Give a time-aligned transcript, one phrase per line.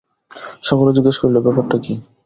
[0.63, 1.93] সকলে জিজ্ঞাসা করিল, ব্যাপারটা কী?